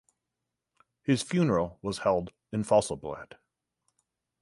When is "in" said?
2.51-2.63